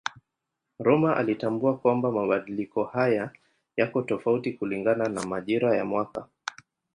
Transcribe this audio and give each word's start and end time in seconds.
Rømer 0.79 1.13
alitambua 1.17 1.77
kwamba 1.77 2.11
mabadiliko 2.11 2.83
haya 2.83 3.31
yako 3.77 4.01
tofauti 4.01 4.53
kulingana 4.53 5.09
na 5.09 5.25
majira 5.25 5.77
ya 5.77 5.85
mwaka. 5.85 6.27